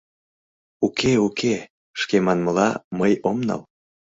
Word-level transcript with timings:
—Уке-уке, 0.85 1.55
шке 1.99 2.17
манмыла, 2.25 2.69
мый 2.99 3.13
ом 3.29 3.37
нал. 3.47 3.61